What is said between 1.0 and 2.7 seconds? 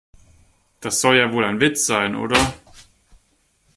ja wohl ein Witz sein, oder?